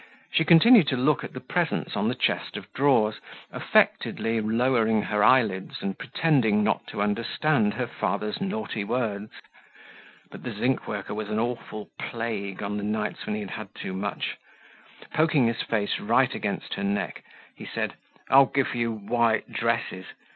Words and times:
She 0.31 0.43
continued 0.43 0.87
to 0.87 0.97
look 0.97 1.23
at 1.23 1.33
the 1.33 1.39
presents 1.39 1.95
on 1.95 2.07
the 2.07 2.15
chest 2.15 2.57
of 2.57 2.73
drawers, 2.73 3.19
affectedly 3.51 4.41
lowering 4.41 5.03
her 5.03 5.23
eyelids 5.23 5.79
and 5.83 5.95
pretending 5.95 6.63
not 6.63 6.87
to 6.87 7.03
understand 7.03 7.75
her 7.75 7.85
father's 7.85 8.41
naughty 8.41 8.83
words. 8.83 9.29
But 10.31 10.41
the 10.41 10.53
zinc 10.55 10.87
worker 10.87 11.13
was 11.13 11.29
an 11.29 11.37
awful 11.37 11.87
plague 11.99 12.63
on 12.63 12.77
the 12.77 12.83
nights 12.83 13.27
when 13.27 13.35
he 13.35 13.41
had 13.41 13.51
had 13.51 13.75
too 13.75 13.93
much. 13.93 14.37
Poking 15.13 15.45
his 15.45 15.61
face 15.61 15.99
right 15.99 16.33
against 16.33 16.73
her 16.73 16.83
neck, 16.83 17.23
he 17.55 17.67
said: 17.67 17.93
"I'll 18.27 18.47
give 18.47 18.73
you 18.73 18.91
white 18.91 19.51
dresses! 19.53 20.05